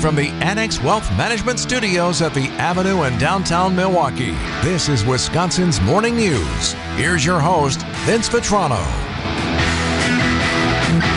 [0.00, 4.30] Live from the Annex Wealth Management Studios at the Avenue in downtown Milwaukee,
[4.62, 6.72] this is Wisconsin's Morning News.
[6.96, 8.82] Here's your host, Vince Vitrano.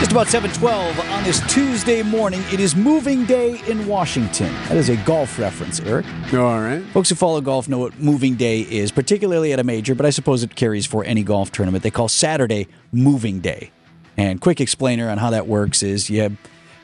[0.00, 2.42] Just about 712 on this Tuesday morning.
[2.52, 4.52] It is moving day in Washington.
[4.68, 6.04] That is a golf reference, Eric.
[6.34, 6.84] All right.
[6.92, 10.10] Folks who follow golf know what moving day is, particularly at a major, but I
[10.10, 11.84] suppose it carries for any golf tournament.
[11.84, 13.70] They call Saturday moving day.
[14.18, 16.36] And quick explainer on how that works is you have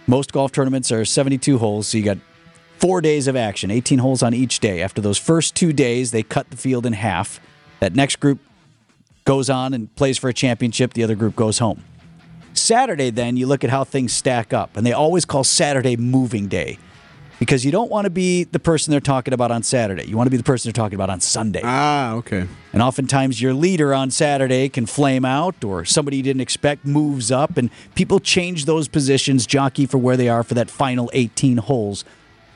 [0.06, 2.18] most golf tournaments are 72 holes, so you got
[2.78, 4.82] four days of action, 18 holes on each day.
[4.82, 7.40] After those first two days, they cut the field in half.
[7.80, 8.40] That next group
[9.24, 11.84] goes on and plays for a championship, the other group goes home.
[12.52, 16.48] Saturday, then, you look at how things stack up, and they always call Saturday moving
[16.48, 16.78] day
[17.40, 20.06] because you don't want to be the person they're talking about on Saturday.
[20.06, 21.62] You want to be the person they're talking about on Sunday.
[21.64, 22.46] Ah, okay.
[22.72, 27.32] And oftentimes your leader on Saturday can flame out or somebody you didn't expect moves
[27.32, 31.56] up and people change those positions, jockey for where they are for that final 18
[31.56, 32.04] holes.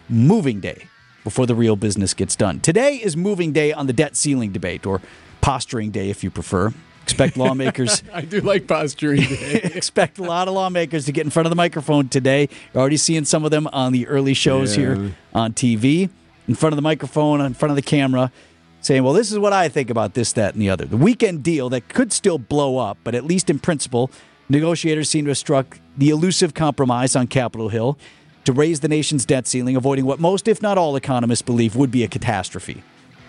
[0.09, 0.87] Moving day
[1.25, 2.61] before the real business gets done.
[2.61, 5.01] Today is moving day on the debt ceiling debate or
[5.41, 6.75] posturing day if you prefer.
[7.05, 11.47] Expect lawmakers I do like posturing expect a lot of lawmakers to get in front
[11.47, 12.49] of the microphone today.
[12.73, 14.95] You're already seeing some of them on the early shows Yeah.
[14.97, 16.09] here on TV,
[16.49, 18.33] in front of the microphone, in front of the camera,
[18.81, 20.87] saying, well, this is what I think about this, that, and the other.
[20.87, 24.11] The weekend deal that could still blow up, but at least in principle,
[24.49, 27.99] negotiators seem to have struck the elusive compromise on Capitol Hill
[28.45, 31.91] to raise the nation's debt ceiling, avoiding what most, if not all, economists believe would
[31.91, 32.83] be a catastrophe.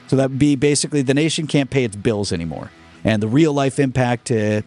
[0.07, 2.69] So that would be basically the nation can't pay its bills anymore.
[3.05, 4.63] And the real life impact to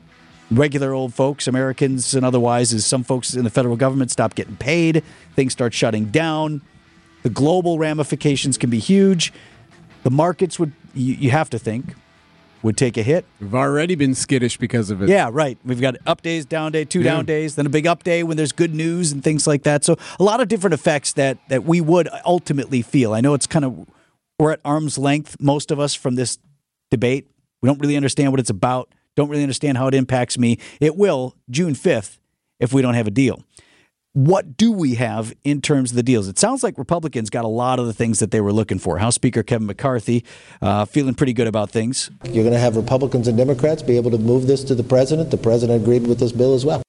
[0.50, 4.56] regular old folks, Americans and otherwise, is some folks in the federal government stop getting
[4.56, 5.02] paid,
[5.36, 6.62] things start shutting down.
[7.24, 9.32] The global ramifications can be huge.
[10.04, 11.94] The markets would, you, you have to think,
[12.62, 13.24] would take a hit.
[13.40, 15.08] We've already been skittish because of it.
[15.08, 15.58] Yeah, right.
[15.64, 17.14] We've got up days, down day, two Yeah.
[17.16, 19.84] down days, then a big up day when there's good news and things like that.
[19.84, 23.12] So a lot of different effects that that we would ultimately feel.
[23.14, 23.86] I know it's kind of
[24.38, 26.38] we're at arm's length, most of us, from this
[26.90, 27.26] debate.
[27.62, 28.92] We don't really understand what it's about.
[29.16, 30.58] Don't really understand how it impacts me.
[30.80, 32.20] It will June fifth
[32.60, 33.42] if we don't have a deal.
[34.14, 36.28] What do we have in terms of the deals?
[36.28, 38.98] It sounds like Republicans got a lot of the things that they were looking for.
[38.98, 40.24] House Speaker Kevin McCarthy
[40.60, 42.10] uh, feeling pretty good about things.
[42.24, 45.30] You're going to have Republicans and Democrats be able to move this to the president.
[45.30, 46.82] The president agreed with this bill as well.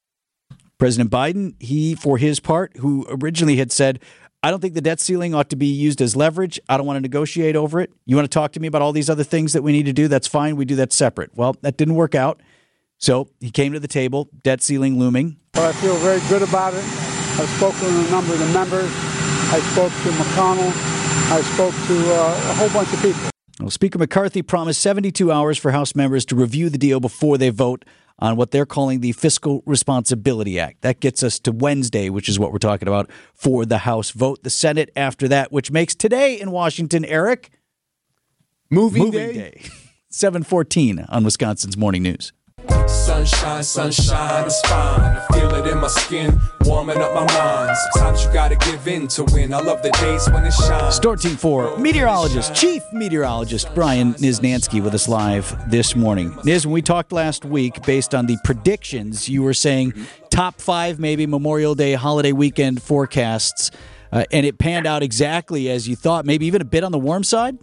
[0.80, 4.00] President Biden, he, for his part, who originally had said,
[4.42, 6.62] I don't think the debt ceiling ought to be used as leverage.
[6.70, 7.92] I don't want to negotiate over it.
[8.06, 9.94] You want to talk to me about all these other things that we need to
[9.94, 10.08] do?
[10.08, 10.56] That's fine.
[10.56, 11.32] We do that separate.
[11.36, 12.40] Well, that didn't work out.
[13.00, 15.38] So he came to the table, debt ceiling looming.
[15.54, 16.84] But I feel very good about it.
[16.84, 18.90] I've spoken to a number of the members.
[19.52, 20.72] I spoke to McConnell.
[21.32, 23.22] I spoke to uh, a whole bunch of people.
[23.60, 27.50] Well, Speaker McCarthy promised 72 hours for House members to review the deal before they
[27.50, 27.84] vote
[28.20, 30.82] on what they're calling the Fiscal Responsibility Act.
[30.82, 34.44] That gets us to Wednesday, which is what we're talking about for the House vote.
[34.44, 37.50] The Senate after that, which makes today in Washington, Eric,
[38.70, 39.34] Moving, moving day.
[39.34, 39.62] day.
[40.12, 42.34] 714 on Wisconsin's Morning News.
[42.90, 45.00] Sunshine, sunshine, it's fine.
[45.02, 47.78] I feel it in my skin, warming up my mind.
[47.94, 49.54] Sometimes you gotta give in to win.
[49.54, 50.96] I love the days when it shines.
[50.96, 56.32] Storm Team 4, meteorologist, chief meteorologist Brian Niznansky with us live this morning.
[56.44, 59.94] Niz, when we talked last week, based on the predictions, you were saying
[60.32, 63.70] top five, maybe Memorial Day holiday weekend forecasts,
[64.12, 66.98] uh, and it panned out exactly as you thought, maybe even a bit on the
[67.00, 67.60] warm side?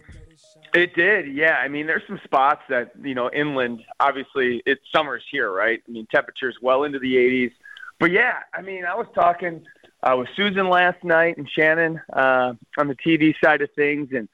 [0.73, 1.55] It did, yeah.
[1.55, 3.81] I mean, there's some spots that you know inland.
[3.99, 5.81] Obviously, it's summer's here, right?
[5.87, 7.51] I mean, temperatures well into the 80s.
[7.99, 9.63] But yeah, I mean, I was talking
[10.03, 14.29] uh, with Susan last night and Shannon uh, on the TV side of things, and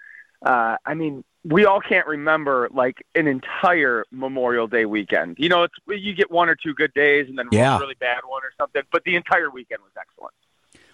[0.46, 5.38] uh, I mean, we all can't remember like an entire Memorial Day weekend.
[5.40, 7.80] You know, it's you get one or two good days and then Yeah.
[7.80, 10.34] really bad one or something, but the entire weekend was excellent.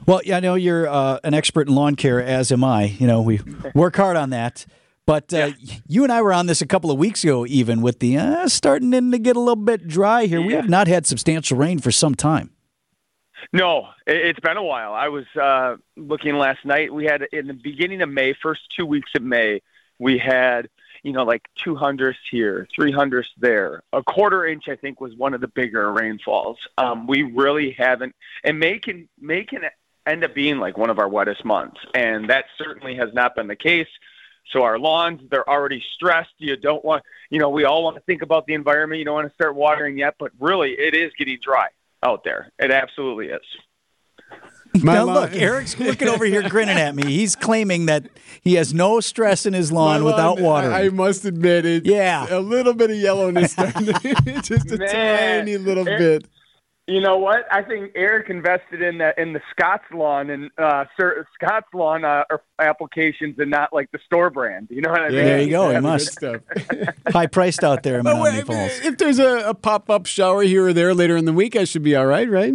[0.06, 2.84] Well, yeah, I know you're uh, an expert in lawn care, as am I.
[2.86, 3.42] You know, we
[3.76, 4.66] work hard on that.
[5.10, 5.54] But uh,
[5.88, 8.48] you and I were on this a couple of weeks ago, even with the uh,
[8.48, 10.40] starting in to get a little bit dry here.
[10.40, 12.52] We have not had substantial rain for some time.
[13.52, 14.94] No, it- it's been a while.
[14.94, 16.94] I was uh, looking last night.
[16.94, 19.64] We had in the beginning of May, first two weeks of May,
[19.98, 20.70] we had
[21.02, 23.82] you know like two hundredths here, three hundredths there.
[23.94, 26.60] A quarter inch, I think, was one of the bigger rainfalls.
[26.78, 28.14] Um, we really haven't,
[28.44, 29.62] and May can May can
[30.06, 33.48] end up being like one of our wettest months, and that certainly has not been
[33.48, 33.88] the case.
[34.52, 36.32] So our lawns, they're already stressed.
[36.40, 39.00] You don't want, you know, we all want to think about the environment.
[39.00, 41.68] You don't want to start watering yet, but really, it is getting dry
[42.04, 42.52] out there.
[42.58, 43.42] It absolutely is.
[44.84, 47.04] My now, lawn- look, Eric's looking over here grinning at me.
[47.06, 48.08] He's claiming that
[48.42, 50.72] he has no stress in his My lawn without water.
[50.72, 51.86] I, I must admit it.
[51.86, 52.28] Yeah.
[52.30, 53.86] A little bit of yellowness starting
[54.44, 56.26] just a Man, tiny little it- bit.
[56.90, 57.46] You know what?
[57.52, 62.04] I think Eric invested in that in the Scott's lawn and uh, Sir, Scott's lawn
[62.04, 62.24] uh,
[62.58, 64.68] applications and not like the store brand.
[64.72, 65.18] You know what I mean?
[65.24, 65.70] There you go.
[65.74, 66.20] He must.
[67.10, 68.80] High priced out there in But Menominee wait, Falls.
[68.84, 71.64] if there's a, a pop up shower here or there later in the week, I
[71.66, 72.54] should be all right, right?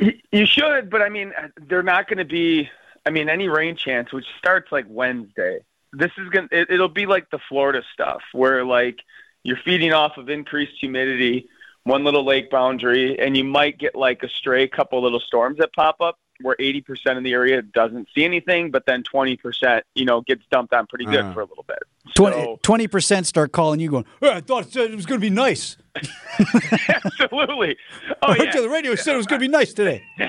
[0.00, 1.32] You- You should, but I mean,
[1.68, 2.68] they're not going to be.
[3.06, 5.58] I mean, any rain chance, which starts like Wednesday.
[5.92, 6.48] This is gonna.
[6.50, 8.98] It, it'll be like the Florida stuff, where like
[9.42, 11.48] you're feeding off of increased humidity,
[11.84, 15.72] one little lake boundary, and you might get like a stray couple little storms that
[15.74, 20.20] pop up, where 80% of the area doesn't see anything, but then 20%, you know,
[20.22, 21.32] gets dumped on pretty good Uh.
[21.32, 21.78] for a little bit.
[22.16, 25.20] 20 So, percent start calling you, going, "Hey, "I thought it said it was going
[25.20, 25.76] to be nice.
[26.88, 27.76] absolutely.
[28.22, 28.52] Oh I heard yeah.
[28.54, 30.02] you on the radio said it was going to be nice today."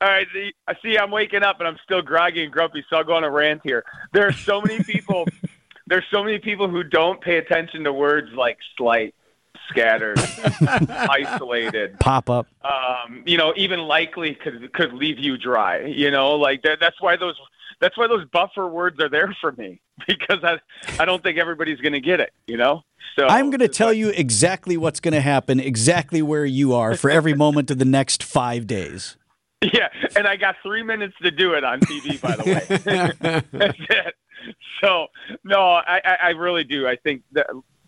[0.00, 0.96] All right, see, I see.
[0.98, 3.60] I'm waking up and I'm still groggy and grumpy, so I'll go on a rant
[3.64, 3.84] here.
[4.12, 5.26] There are so many people.
[5.86, 9.14] there's so many people who don't pay attention to words like slight,
[9.68, 10.18] scattered,
[10.90, 11.98] isolated.
[12.00, 12.46] Pop up.
[12.62, 15.84] Um, you know, even likely could could leave you dry.
[15.84, 17.36] You know, like that, that's why those
[17.80, 20.58] that's why those buffer words are there for me because I
[20.98, 22.32] I don't think everybody's going to get it.
[22.46, 22.82] You know,
[23.18, 26.74] so I'm going to tell like- you exactly what's going to happen, exactly where you
[26.74, 29.16] are for every moment of the next five days.
[29.62, 33.42] Yeah, and I got three minutes to do it on TV, by the way.
[33.50, 34.14] That's it.
[34.82, 35.06] So
[35.42, 36.86] no, I, I, I really do.
[36.86, 37.46] I think that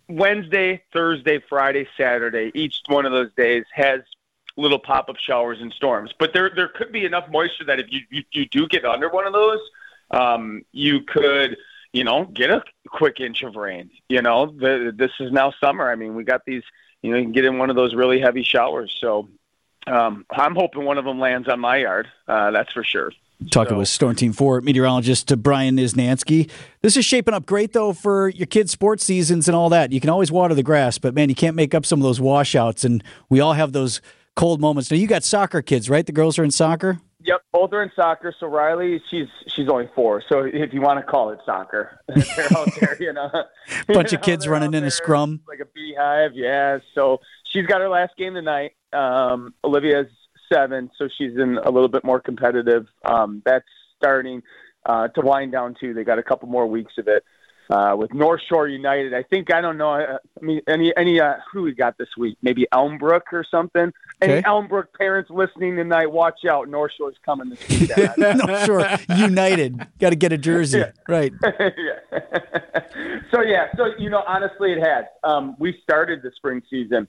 [0.08, 4.00] Wednesday, Thursday, Friday, Saturday, each one of those days has
[4.56, 6.12] little pop up showers and storms.
[6.18, 9.08] But there there could be enough moisture that if you you, you do get under
[9.08, 9.60] one of those,
[10.10, 11.56] um, you could
[11.92, 13.90] you know get a quick inch of rain.
[14.08, 15.90] You know, the, this is now summer.
[15.90, 16.62] I mean, we got these.
[17.02, 18.96] You know, you can get in one of those really heavy showers.
[19.00, 19.28] So
[19.86, 22.08] um, I'm hoping one of them lands on my yard.
[22.26, 23.12] Uh, that's for sure.
[23.50, 26.50] Talking So- with Storm Team 4 meteorologist uh, Brian Niznansky.
[26.82, 29.92] This is shaping up great, though, for your kids' sports seasons and all that.
[29.92, 32.20] You can always water the grass, but man, you can't make up some of those
[32.20, 34.00] washouts, and we all have those
[34.36, 34.90] cold moments.
[34.90, 36.06] Now, you got soccer kids, right?
[36.06, 36.98] The girls are in soccer?
[37.24, 38.32] Yep, both are in soccer.
[38.38, 40.22] So Riley, she's she's only four.
[40.28, 43.28] So if you want to call it soccer, they're out there, you know.
[43.88, 45.40] Bunch You of kids running in a scrum.
[45.48, 46.30] like a beehive.
[46.34, 46.78] Yeah.
[46.94, 47.20] So
[47.52, 48.72] she's got her last game tonight.
[48.92, 50.06] Um, Olivia's
[50.52, 52.86] seven, so she's in a little bit more competitive.
[53.04, 53.66] Um, that's
[53.96, 54.42] starting
[54.84, 55.94] uh, to wind down too.
[55.94, 57.24] They got a couple more weeks of it.
[57.68, 59.90] Uh, with North Shore United, I think I don't know.
[59.90, 62.38] I mean, any any uh, who we got this week?
[62.40, 63.92] Maybe Elmbrook or something.
[64.22, 64.42] Any Okay.
[64.42, 66.68] Elmbrook parents listening tonight, watch out.
[66.68, 68.12] North Shore's coming this weekend.
[68.46, 68.88] no, sure.
[69.16, 69.84] United.
[69.98, 70.84] Got to get a jersey.
[71.08, 71.32] Right.
[71.42, 72.20] yeah.
[73.32, 75.04] so yeah, so you know, honestly, it has.
[75.24, 77.08] Um, we started the spring season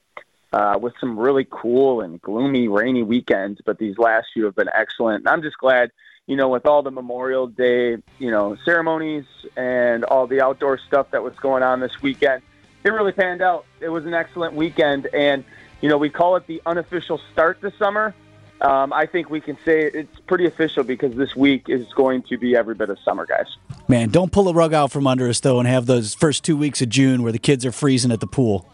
[0.58, 4.70] uh, with some really cool and gloomy, rainy weekends, but these last few have been
[4.74, 5.20] excellent.
[5.20, 5.92] And I'm just glad,
[6.26, 9.26] you know, with all the Memorial Day, you know, ceremonies
[9.56, 12.42] and all the outdoor stuff that was going on this weekend,
[12.84, 13.66] it really panned out.
[13.82, 15.44] It was an excellent weekend, and
[15.82, 18.16] you know, we call it the unofficial start to summer.
[18.62, 22.38] Um, I think we can say it's pretty official because this week is going to
[22.40, 23.46] be every bit of summer, guys.
[23.88, 26.58] Man, don't pull a rug out from under us, though, and have those first two
[26.58, 28.68] weeks of June where the kids are freezing at the pool.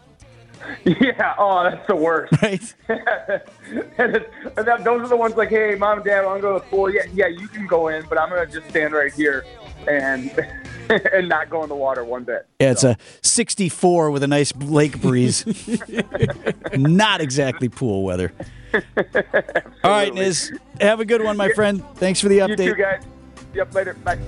[0.84, 2.32] Yeah, oh, that's the worst.
[2.42, 2.74] Right?
[2.88, 6.42] and it's, and that, those are the ones like, hey, mom and dad, I'm going
[6.42, 6.90] go to the pool.
[6.90, 9.44] Yeah, yeah, you can go in, but I'm gonna just stand right here
[9.88, 10.30] and
[11.12, 12.46] and not go in the water one bit.
[12.60, 15.44] Yeah, it's a 64 with a nice lake breeze.
[16.74, 18.32] Not exactly pool weather.
[18.74, 18.82] All
[19.90, 20.56] right, Niz.
[20.80, 21.82] Have a good one, my friend.
[21.96, 22.66] Thanks for the update.
[22.66, 23.02] You too, guys.
[23.54, 23.94] Yep, later.
[23.94, 24.18] Bye.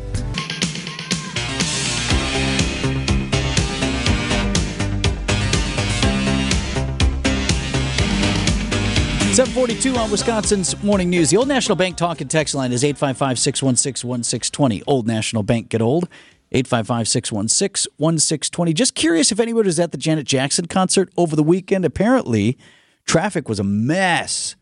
[9.36, 11.28] 742 on Wisconsin's Morning News.
[11.28, 14.82] The Old National Bank talk and text line is 855 616 1620.
[14.86, 16.04] Old National Bank, get old.
[16.52, 18.72] 855 616 1620.
[18.72, 21.84] Just curious if anyone was at the Janet Jackson concert over the weekend.
[21.84, 22.56] Apparently,
[23.04, 24.56] traffic was a mess.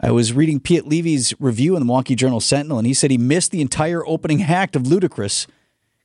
[0.00, 3.18] I was reading Piet Levy's review in the Milwaukee Journal Sentinel, and he said he
[3.18, 5.46] missed the entire opening act of Ludacris.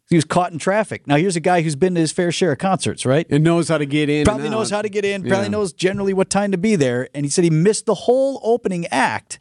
[0.09, 1.05] He was caught in traffic.
[1.05, 3.27] Now, here's a guy who's been to his fair share of concerts, right?
[3.29, 4.23] And knows how to get in.
[4.23, 5.49] probably knows how to get in, probably Yeah.
[5.51, 7.09] knows generally what time to be there.
[7.13, 9.39] And he said he missed the whole opening act,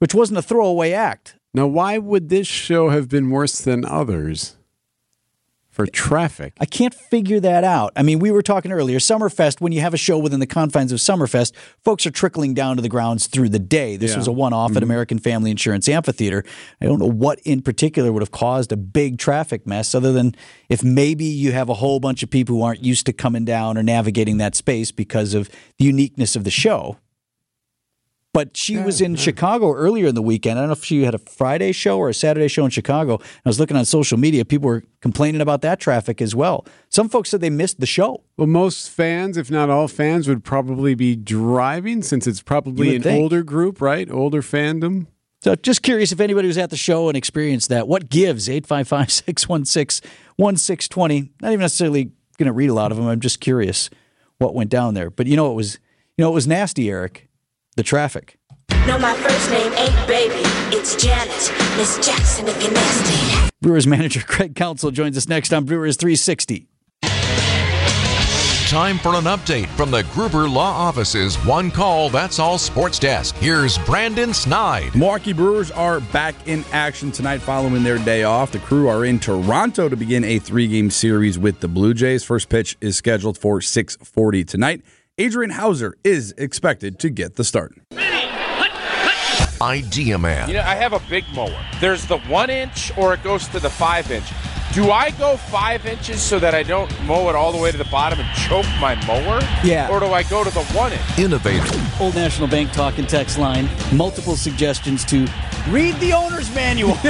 [0.00, 1.36] which wasn't a throwaway act.
[1.54, 4.56] Now, why would this show have been worse than others
[5.72, 6.52] for traffic?
[6.60, 7.92] I can't figure that out.
[7.96, 10.92] I mean, we were talking earlier, Summerfest, when you have a show within the confines
[10.92, 11.52] of Summerfest,
[11.82, 13.96] folks are trickling down to the grounds through the day.
[13.96, 14.18] This Yeah.
[14.18, 14.84] was a one off at mm-hmm.
[14.84, 16.44] American Family Insurance Amphitheater.
[16.80, 20.34] I don't know what in particular would have caused a big traffic mess, other than
[20.68, 23.78] if maybe you have a whole bunch of people who aren't used to coming down
[23.78, 25.48] or navigating that space because of
[25.78, 26.98] the uniqueness of the show.
[28.34, 30.58] But she was in Chicago earlier in the weekend.
[30.58, 33.18] I don't know if she had a Friday show or a Saturday show in Chicago.
[33.20, 34.46] I was looking on social media.
[34.46, 36.64] People were complaining about that traffic as well.
[36.88, 38.22] Some folks said they missed the show.
[38.38, 43.02] Well, most fans, if not all fans, would probably be driving since it's probably an
[43.02, 43.20] think.
[43.20, 44.10] older group, right?
[44.10, 45.08] Older fandom.
[45.42, 47.86] So just curious if anybody was at the show and experienced that.
[47.86, 48.48] What gives?
[48.48, 51.32] 855 616 1620.
[51.42, 53.08] Not even necessarily going to read a lot of them.
[53.08, 53.90] I'm just curious
[54.38, 55.10] what went down there.
[55.10, 55.78] But you know it was
[56.16, 57.28] you know it was nasty, Eric.
[57.76, 58.36] The traffic.
[58.86, 60.42] No, my first name ain't baby.
[60.76, 61.28] It's Janet.
[61.78, 63.50] Miss Jackson if you're nasty.
[63.62, 66.68] Brewers manager Craig Counsell joins us next on Brewers 360.
[68.68, 73.34] Time for an update from the Gruber Law Office's One Call That's All Sports Desk.
[73.36, 74.94] Here's Brandon Snide.
[74.94, 78.50] Milwaukee Brewers are back in action tonight following their day off.
[78.50, 82.24] The crew are in Toronto to begin a three-game series with the Blue Jays.
[82.24, 84.80] First pitch is scheduled for 6:40 tonight.
[85.22, 87.78] Adrian Houser is expected to get the start.
[89.62, 90.48] Idea Man.
[90.48, 91.64] You know, I have a big mower.
[91.80, 94.28] There's the one inch or it goes to the five inch.
[94.72, 97.76] Do I go five inches so that I don't mow it all the way to
[97.76, 99.38] the bottom and choke my mower?
[99.62, 99.90] Yeah.
[99.90, 101.18] Or do I go to the one inch?
[101.18, 102.00] Innovative.
[102.00, 103.68] Old National Bank talk and text line.
[103.92, 105.28] Multiple suggestions to
[105.68, 106.96] read the owner's manual.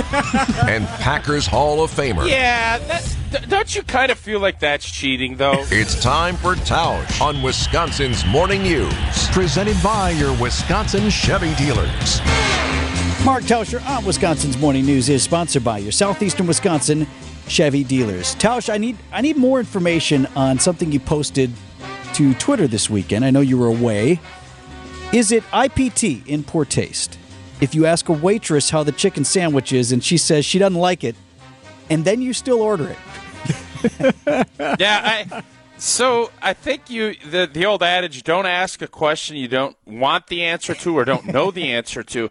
[0.66, 2.28] and Packers Hall of Famer.
[2.28, 5.64] Yeah, that, don't you kind of feel like that's cheating, though?
[5.70, 9.28] It's time for Tausch on Wisconsin's Morning News.
[9.28, 12.20] Presented by your Wisconsin Chevy dealers.
[13.24, 17.06] Mark Tauscher on Wisconsin's Morning News is sponsored by your Southeastern Wisconsin
[17.48, 18.34] Chevy dealers.
[18.36, 21.50] Tausch, I need I need more information on something you posted
[22.14, 23.24] to Twitter this weekend.
[23.24, 24.20] I know you were away.
[25.12, 27.18] Is it IPT in poor taste?
[27.60, 30.78] If you ask a waitress how the chicken sandwich is and she says she doesn't
[30.78, 31.16] like it,
[31.90, 32.98] and then you still order it.
[34.80, 35.42] yeah, I.
[35.78, 40.28] So I think you the the old adage: don't ask a question you don't want
[40.28, 42.30] the answer to or don't know the answer to.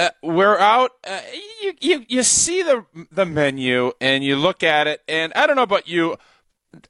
[0.00, 0.92] Uh, we're out.
[1.06, 1.20] Uh,
[1.60, 5.56] you, you you see the the menu and you look at it, and I don't
[5.56, 6.12] know about you,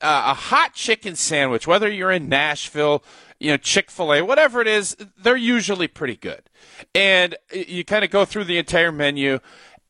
[0.01, 3.03] uh, a hot chicken sandwich, whether you're in Nashville,
[3.41, 6.43] you know Chick Fil A, whatever it is, they're usually pretty good,
[6.95, 9.41] and you kind of go through the entire menu.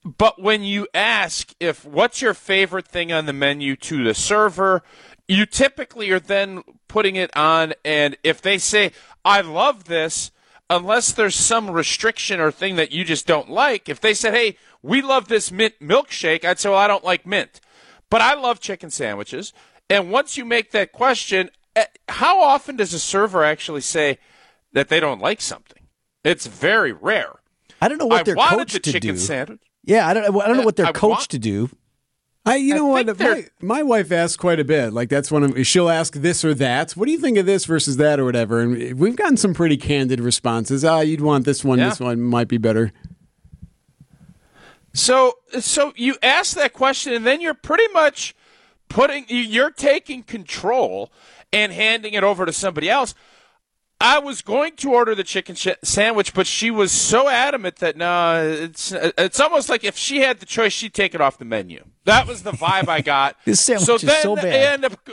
[0.02, 4.82] But when you ask if what's your favorite thing on the menu to the server,
[5.28, 8.92] you typically are then putting it on, and if they say,
[9.26, 10.30] I love this,
[10.70, 14.56] unless there's some restriction or thing that you just don't like, if they said, hey,
[14.82, 17.60] we love this mint milkshake, I'd say, well, I don't like mint.
[18.08, 19.52] But I love chicken sandwiches.
[19.90, 24.18] And once you make that question, eh, how often does a server actually say
[24.72, 25.82] that they don't like something?
[26.24, 27.40] It's very rare.
[27.82, 29.20] I don't know what I they're coached the to chicken do.
[29.20, 29.60] sandwich.
[29.82, 31.70] Yeah, I don't I don't know what they're coached want- to do.
[32.46, 33.18] I, you I know what?
[33.18, 34.92] My, my wife asks quite a bit.
[34.92, 36.92] Like that's one of she'll ask this or that.
[36.92, 38.60] What do you think of this versus that or whatever?
[38.60, 40.84] And we've gotten some pretty candid responses.
[40.84, 41.78] Ah, you'd want this one.
[41.78, 41.90] Yeah.
[41.90, 42.92] This one might be better.
[44.92, 48.34] So, so you ask that question, and then you're pretty much
[48.88, 51.12] putting you're taking control
[51.52, 53.14] and handing it over to somebody else.
[54.00, 57.96] I was going to order the chicken sh- sandwich, but she was so adamant that
[57.96, 61.44] no, it's it's almost like if she had the choice, she'd take it off the
[61.44, 61.84] menu.
[62.04, 63.36] That was the vibe I got.
[63.44, 64.54] This sandwich so is then so you bad.
[64.54, 65.08] end up,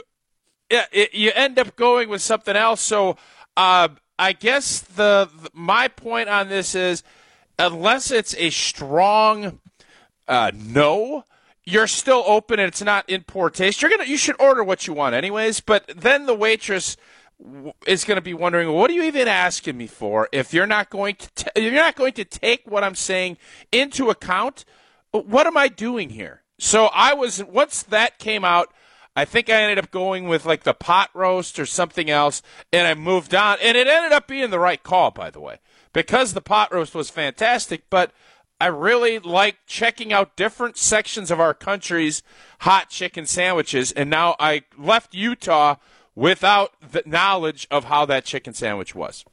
[0.70, 2.80] yeah, it, you end up going with something else.
[2.80, 3.16] So,
[3.58, 7.02] uh, I guess the, the my point on this is,
[7.58, 9.60] unless it's a strong
[10.28, 11.24] uh, no,
[11.64, 13.82] you're still open and it's not in poor taste.
[13.82, 15.60] You're gonna you should order what you want anyways.
[15.60, 16.96] But then the waitress
[17.86, 20.28] is going to be wondering, what are you even asking me for?
[20.32, 23.38] If you're not going to t- you're not going to take what I'm saying
[23.70, 24.64] into account,
[25.12, 26.42] what am I doing here?
[26.58, 28.72] So I was once that came out.
[29.14, 32.42] I think I ended up going with like the pot roast or something else,
[32.72, 33.58] and I moved on.
[33.62, 35.58] And it ended up being the right call, by the way,
[35.92, 37.84] because the pot roast was fantastic.
[37.90, 38.12] But
[38.60, 42.22] I really like checking out different sections of our country's
[42.60, 43.92] hot chicken sandwiches.
[43.92, 45.76] And now I left Utah
[46.18, 49.24] without the knowledge of how that chicken sandwich was.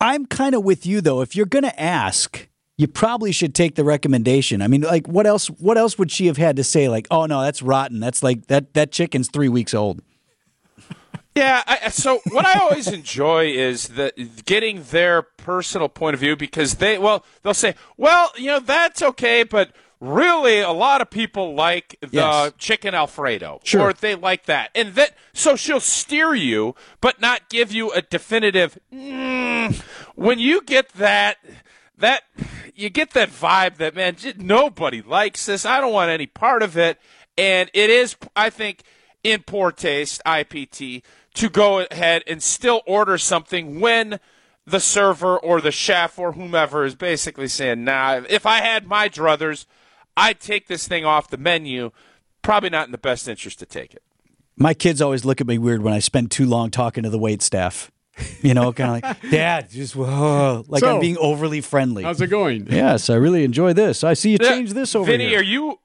[0.00, 1.20] I'm kind of with you though.
[1.20, 4.62] If you're going to ask, you probably should take the recommendation.
[4.62, 7.26] I mean, like what else what else would she have had to say like, "Oh
[7.26, 7.98] no, that's rotten.
[7.98, 10.00] That's like that that chicken's 3 weeks old."
[11.34, 11.62] Yeah.
[11.68, 14.12] I, so what I always enjoy is the
[14.44, 19.02] getting their personal point of view because they well they'll say well you know that's
[19.02, 22.52] okay but really a lot of people like the Yes.
[22.58, 23.88] chicken alfredo Sure.
[23.88, 28.00] or they like that and that so she'll steer you but not give you a
[28.02, 29.74] definitive mm,
[30.14, 31.38] when you get that
[31.96, 32.22] that
[32.76, 36.76] you get that vibe that man nobody likes this i don't want any part of
[36.76, 36.98] it
[37.36, 38.82] and it is i think
[39.24, 41.02] in poor taste ipt
[41.34, 44.20] to go ahead and still order something when
[44.64, 49.08] the server or the chef or whomever is basically saying, "Nah, if I had my
[49.08, 49.64] druthers,
[50.18, 51.90] I'd take this thing off the menu."
[52.42, 54.02] Probably not in the best interest to take it.
[54.56, 57.18] My kids always look at me weird when I spend too long talking to the
[57.18, 57.90] wait staff.
[58.40, 62.02] You know, kind of like, Dad, just whoa, like So, I'm being overly friendly.
[62.02, 62.66] How's it going?
[62.70, 64.02] Yes, I really enjoy this.
[64.02, 65.40] I see you change this over Vinny, here.
[65.40, 65.78] are you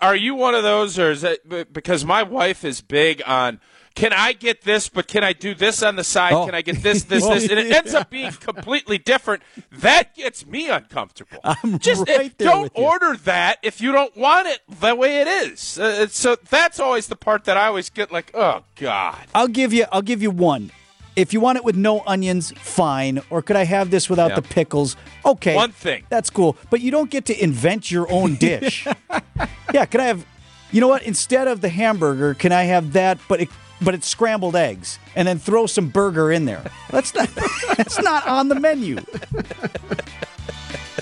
[0.00, 3.60] are you one of those, or is that because my wife is big on?
[4.00, 6.32] Can I get this, but can I do this on the side?
[6.32, 6.46] Oh.
[6.46, 7.50] Can I get this, this, this?
[7.50, 9.42] And it ends up being completely different.
[9.70, 11.38] That gets me uncomfortable.
[11.44, 15.20] I'm Just uh, right there don't order that if you don't want it the way
[15.20, 15.78] it is.
[15.78, 19.18] Uh, so that's always the part that I always get like, oh God.
[19.34, 19.84] I'll give you.
[19.92, 20.72] I'll give you one.
[21.16, 23.20] If you want it with no onions, fine.
[23.28, 24.36] Or could I have this without Yeah.
[24.36, 24.96] the pickles?
[25.26, 26.04] Okay, One thing.
[26.08, 26.56] That's cool.
[26.70, 28.86] But you don't get to invent your own dish.
[29.74, 30.24] yeah, can I have?
[30.72, 31.02] You know what?
[31.02, 33.18] Instead of the hamburger, can I have that?
[33.28, 33.48] But it,
[33.82, 36.64] but it's scrambled eggs, and then throw some burger in there.
[36.90, 37.28] That's not.
[37.76, 38.98] that's not on the menu.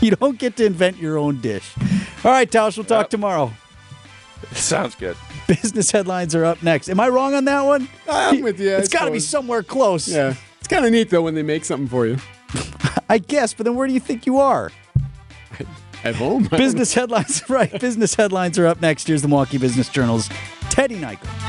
[0.00, 1.74] You don't get to invent your own dish.
[2.24, 3.52] All right, Tausch, we'll talk tomorrow.
[4.52, 5.16] Sounds good.
[5.46, 6.88] Business headlines are up next.
[6.88, 7.88] Am I wrong on that one?
[8.08, 8.74] I'm with you.
[8.74, 10.08] I It's got to be somewhere close.
[10.08, 10.34] Yeah.
[10.58, 12.18] It's kind of neat, though, when they make something for you.
[13.08, 14.70] I guess, but then where do you think you are?
[16.04, 16.44] At home.
[16.44, 17.80] Business headlines, right?
[17.80, 19.08] Business headlines are up next.
[19.08, 20.28] Here's the Milwaukee Business Journal's
[20.70, 21.47] Teddy Nykiel.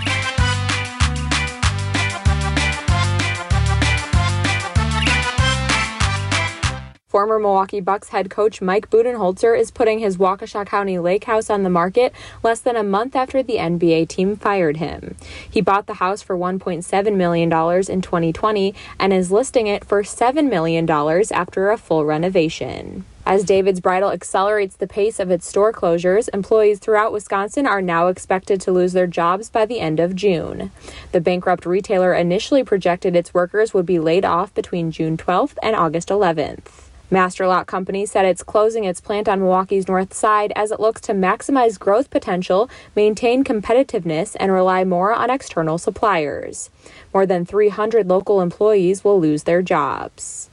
[7.10, 11.64] Former Milwaukee Bucks head coach Mike Budenholzer is putting his Waukesha County Lake House on
[11.64, 12.14] the market
[12.44, 15.16] less than a month after the NBA team fired him.
[15.50, 20.52] He bought the house for $1.7 million in 2020 and is listing it for $7
[20.52, 23.06] million after a full renovation.
[23.26, 28.06] As David's Bridal accelerates the pace of its store closures, employees throughout Wisconsin are now
[28.06, 30.72] expected to lose their jobs by the end of June.
[31.12, 35.76] The bankrupt retailer initially projected its workers would be laid off between June 12th and
[35.76, 36.89] August 11th.
[37.12, 41.14] Master Company said it's closing its plant on Milwaukee's north side as it looks to
[41.14, 46.70] maximize growth potential, maintain competitiveness, and rely more on external suppliers.
[47.14, 50.50] More than 300 local employees will lose their jobs.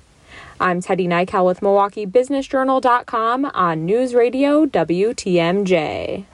[0.59, 6.25] I'm Teddy Nykiel with MilwaukeeBusinessJournal.com on News Radio WTMJ.